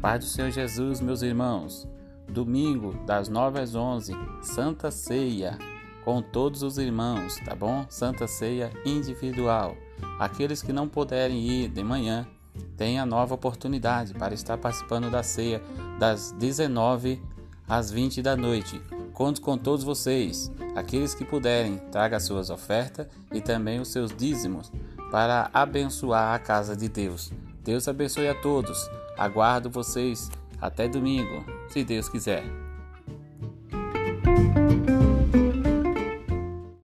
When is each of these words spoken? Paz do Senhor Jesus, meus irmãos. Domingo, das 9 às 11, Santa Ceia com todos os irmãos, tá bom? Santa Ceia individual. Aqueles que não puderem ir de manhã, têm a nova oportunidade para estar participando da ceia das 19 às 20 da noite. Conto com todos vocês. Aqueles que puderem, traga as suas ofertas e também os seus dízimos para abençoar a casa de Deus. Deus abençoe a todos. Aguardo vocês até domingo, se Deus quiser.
Paz 0.00 0.24
do 0.24 0.30
Senhor 0.30 0.50
Jesus, 0.50 0.98
meus 1.00 1.20
irmãos. 1.20 1.86
Domingo, 2.26 2.94
das 3.04 3.28
9 3.28 3.60
às 3.60 3.74
11, 3.74 4.14
Santa 4.40 4.90
Ceia 4.90 5.58
com 6.04 6.22
todos 6.22 6.62
os 6.62 6.78
irmãos, 6.78 7.36
tá 7.44 7.54
bom? 7.54 7.84
Santa 7.90 8.26
Ceia 8.26 8.72
individual. 8.86 9.76
Aqueles 10.18 10.62
que 10.62 10.72
não 10.72 10.88
puderem 10.88 11.46
ir 11.46 11.68
de 11.68 11.84
manhã, 11.84 12.26
têm 12.78 12.98
a 12.98 13.04
nova 13.04 13.34
oportunidade 13.34 14.14
para 14.14 14.32
estar 14.32 14.56
participando 14.56 15.10
da 15.10 15.22
ceia 15.22 15.62
das 15.98 16.32
19 16.32 17.22
às 17.68 17.90
20 17.90 18.22
da 18.22 18.34
noite. 18.34 18.80
Conto 19.12 19.42
com 19.42 19.58
todos 19.58 19.84
vocês. 19.84 20.50
Aqueles 20.74 21.14
que 21.14 21.26
puderem, 21.26 21.76
traga 21.92 22.16
as 22.16 22.22
suas 22.22 22.48
ofertas 22.48 23.06
e 23.30 23.40
também 23.40 23.80
os 23.80 23.88
seus 23.88 24.16
dízimos 24.16 24.72
para 25.10 25.50
abençoar 25.52 26.34
a 26.34 26.38
casa 26.38 26.74
de 26.74 26.88
Deus. 26.88 27.30
Deus 27.62 27.86
abençoe 27.88 28.28
a 28.28 28.34
todos. 28.34 28.90
Aguardo 29.16 29.70
vocês 29.70 30.30
até 30.60 30.88
domingo, 30.88 31.44
se 31.68 31.84
Deus 31.84 32.08
quiser. 32.08 32.69